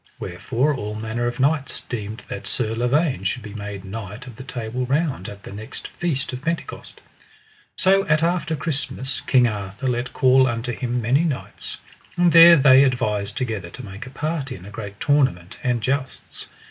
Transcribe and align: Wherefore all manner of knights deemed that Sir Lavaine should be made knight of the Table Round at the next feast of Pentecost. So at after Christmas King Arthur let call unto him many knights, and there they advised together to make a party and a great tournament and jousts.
Wherefore 0.19 0.73
all 0.73 0.95
manner 0.95 1.27
of 1.27 1.39
knights 1.39 1.81
deemed 1.81 2.23
that 2.27 2.47
Sir 2.47 2.73
Lavaine 2.73 3.23
should 3.23 3.43
be 3.43 3.53
made 3.53 3.85
knight 3.85 4.25
of 4.25 4.35
the 4.35 4.43
Table 4.43 4.87
Round 4.87 5.29
at 5.29 5.43
the 5.43 5.51
next 5.51 5.89
feast 5.89 6.33
of 6.33 6.41
Pentecost. 6.41 7.01
So 7.77 8.07
at 8.07 8.23
after 8.23 8.55
Christmas 8.55 9.21
King 9.21 9.47
Arthur 9.47 9.85
let 9.85 10.11
call 10.11 10.47
unto 10.47 10.71
him 10.71 11.03
many 11.03 11.23
knights, 11.23 11.77
and 12.17 12.31
there 12.31 12.55
they 12.55 12.83
advised 12.83 13.37
together 13.37 13.69
to 13.69 13.85
make 13.85 14.07
a 14.07 14.09
party 14.09 14.55
and 14.55 14.65
a 14.65 14.71
great 14.71 14.99
tournament 14.99 15.59
and 15.61 15.81
jousts. 15.83 16.49